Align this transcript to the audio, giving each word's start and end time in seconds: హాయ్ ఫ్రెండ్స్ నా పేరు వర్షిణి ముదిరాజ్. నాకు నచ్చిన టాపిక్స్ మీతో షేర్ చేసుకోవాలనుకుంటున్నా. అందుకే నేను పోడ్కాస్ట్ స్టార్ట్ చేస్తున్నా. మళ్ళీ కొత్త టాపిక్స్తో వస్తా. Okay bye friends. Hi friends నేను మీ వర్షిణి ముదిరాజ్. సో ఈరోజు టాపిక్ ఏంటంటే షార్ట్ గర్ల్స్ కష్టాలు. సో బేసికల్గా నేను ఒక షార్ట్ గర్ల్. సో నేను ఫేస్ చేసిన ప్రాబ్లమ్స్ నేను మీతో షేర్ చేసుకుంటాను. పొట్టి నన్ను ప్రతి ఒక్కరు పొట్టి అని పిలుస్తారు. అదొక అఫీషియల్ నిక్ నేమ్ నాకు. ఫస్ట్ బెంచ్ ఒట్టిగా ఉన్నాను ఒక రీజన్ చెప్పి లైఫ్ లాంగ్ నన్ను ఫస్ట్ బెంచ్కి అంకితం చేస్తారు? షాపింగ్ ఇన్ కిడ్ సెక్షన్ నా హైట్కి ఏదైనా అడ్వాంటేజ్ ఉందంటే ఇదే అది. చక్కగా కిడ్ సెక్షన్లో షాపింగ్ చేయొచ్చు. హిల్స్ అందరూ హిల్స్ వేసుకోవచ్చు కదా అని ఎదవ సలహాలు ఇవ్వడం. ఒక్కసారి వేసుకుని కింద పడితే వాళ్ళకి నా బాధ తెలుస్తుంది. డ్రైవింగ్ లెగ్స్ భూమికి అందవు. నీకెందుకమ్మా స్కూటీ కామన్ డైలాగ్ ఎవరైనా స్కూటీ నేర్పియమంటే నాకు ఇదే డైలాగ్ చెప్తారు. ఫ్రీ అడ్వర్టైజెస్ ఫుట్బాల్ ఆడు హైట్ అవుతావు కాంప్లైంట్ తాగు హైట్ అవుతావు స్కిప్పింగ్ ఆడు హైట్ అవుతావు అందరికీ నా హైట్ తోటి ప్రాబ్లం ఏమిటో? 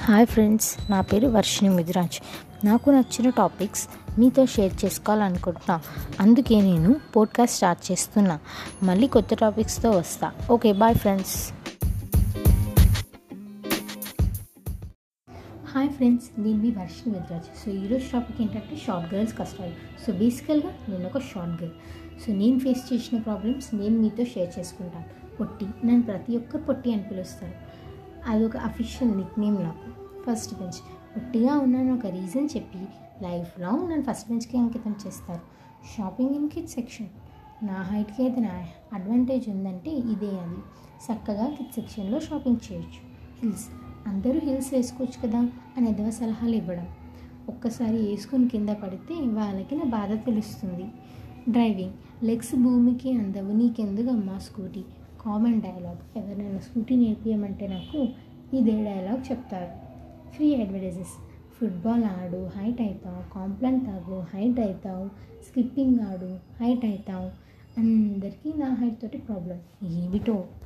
హాయ్ 0.00 0.26
ఫ్రెండ్స్ 0.26 0.90
నా 0.90 1.00
పేరు 1.00 1.28
వర్షిణి 1.28 1.68
ముదిరాజ్. 1.68 2.18
నాకు 2.66 2.90
నచ్చిన 2.90 3.30
టాపిక్స్ 3.30 3.88
మీతో 4.18 4.46
షేర్ 4.46 4.84
చేసుకోవాలనుకుంటున్నా. 4.84 5.80
అందుకే 6.20 6.60
నేను 6.60 6.96
పోడ్కాస్ట్ 7.16 7.56
స్టార్ట్ 7.56 7.92
చేస్తున్నా. 7.92 8.38
మళ్ళీ 8.82 9.06
కొత్త 9.06 9.34
టాపిక్స్తో 9.34 9.90
వస్తా. 9.90 10.32
Okay 10.50 10.72
bye 10.72 10.94
friends. 10.94 11.52
Hi 15.74 15.88
friends 15.88 16.40
నేను 16.40 16.58
మీ 16.58 16.70
వర్షిణి 16.70 17.14
ముదిరాజ్. 17.14 17.44
సో 17.64 17.70
ఈరోజు 17.70 18.04
టాపిక్ 18.12 18.42
ఏంటంటే 18.42 18.76
షార్ట్ 18.86 19.14
గర్ల్స్ 19.14 19.38
కష్టాలు. 19.38 19.72
సో 20.06 20.12
బేసికల్గా 20.12 20.72
నేను 20.88 21.06
ఒక 21.06 21.18
షార్ట్ 21.18 21.62
గర్ల్. 21.62 21.76
సో 22.26 22.32
నేను 22.32 22.58
ఫేస్ 22.58 22.92
చేసిన 22.92 23.18
ప్రాబ్లమ్స్ 23.18 23.74
నేను 23.74 23.98
మీతో 23.98 24.24
షేర్ 24.24 24.58
చేసుకుంటాను. 24.58 25.36
పొట్టి 25.36 25.64
నన్ను 25.64 26.02
ప్రతి 26.02 26.36
ఒక్కరు 26.36 26.62
పొట్టి 26.62 26.92
అని 26.92 27.02
పిలుస్తారు. 27.02 27.69
అదొక 28.26 28.56
అఫీషియల్ 28.56 29.16
నిక్ 29.16 29.40
నేమ్ 29.40 29.62
నాకు. 29.62 30.10
ఫస్ట్ 30.22 30.54
బెంచ్ 30.54 30.80
ఒట్టిగా 31.16 31.58
ఉన్నాను 31.58 31.94
ఒక 31.94 32.06
రీజన్ 32.06 32.48
చెప్పి 32.56 32.78
లైఫ్ 33.22 33.60
లాంగ్ 33.60 33.90
నన్ను 33.90 34.12
ఫస్ట్ 34.12 34.28
బెంచ్కి 34.28 34.58
అంకితం 34.58 34.94
చేస్తారు? 35.06 35.40
షాపింగ్ 35.96 36.34
ఇన్ 36.34 36.48
కిడ్ 36.48 36.68
సెక్షన్ 36.68 37.08
నా 37.62 37.82
హైట్కి 37.82 38.24
ఏదైనా 38.24 38.64
అడ్వాంటేజ్ 38.92 39.48
ఉందంటే 39.48 39.90
ఇదే 39.90 40.38
అది. 40.38 40.56
చక్కగా 41.12 41.46
కిడ్ 41.46 41.74
సెక్షన్లో 41.74 42.20
షాపింగ్ 42.20 42.72
చేయొచ్చు. 42.72 43.10
హిల్స్ 43.42 43.66
అందరూ 44.06 44.40
హిల్స్ 44.40 44.74
వేసుకోవచ్చు 44.74 45.28
కదా 45.28 45.38
అని 45.76 45.90
ఎదవ 45.90 46.10
సలహాలు 46.10 46.54
ఇవ్వడం. 46.54 46.88
ఒక్కసారి 47.48 47.96
వేసుకుని 47.96 48.48
కింద 48.48 48.68
పడితే 48.68 49.14
వాళ్ళకి 49.14 49.74
నా 49.74 49.84
బాధ 49.84 50.26
తెలుస్తుంది. 50.26 50.84
డ్రైవింగ్ 51.48 52.24
లెగ్స్ 52.24 52.54
భూమికి 52.54 53.12
అందవు. 53.12 53.52
నీకెందుకమ్మా 53.52 54.38
స్కూటీ 54.38 54.84
కామన్ 55.24 55.62
డైలాగ్ 55.62 56.18
ఎవరైనా 56.18 56.58
స్కూటీ 56.58 56.96
నేర్పియమంటే 56.96 57.66
నాకు 57.66 57.98
ఇదే 58.56 58.84
డైలాగ్ 58.84 59.32
చెప్తారు. 59.32 59.72
ఫ్రీ 60.30 60.54
అడ్వర్టైజెస్ 60.54 61.14
ఫుట్బాల్ 61.56 62.04
ఆడు 62.04 62.46
హైట్ 62.46 62.80
అవుతావు 62.80 63.34
కాంప్లైంట్ 63.34 63.86
తాగు 63.86 64.18
హైట్ 64.20 64.60
అవుతావు 64.60 65.06
స్కిప్పింగ్ 65.44 66.00
ఆడు 66.00 66.38
హైట్ 66.60 66.84
అవుతావు 66.84 67.28
అందరికీ 67.78 68.52
నా 68.58 68.74
హైట్ 68.74 69.02
తోటి 69.02 69.18
ప్రాబ్లం 69.18 69.58
ఏమిటో? 69.84 70.44